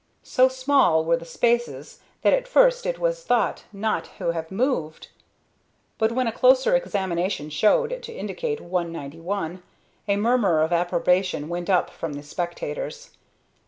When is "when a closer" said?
6.11-6.75